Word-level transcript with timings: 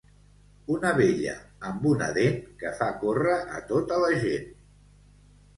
Una 0.75 0.93
vella 0.99 1.35
amb 1.71 1.85
una 1.91 2.07
dent 2.17 2.39
que 2.63 2.71
fa 2.81 2.87
córrer 3.05 3.37
a 3.59 3.63
tota 3.73 4.01
la 4.07 4.11
gent. 4.27 4.53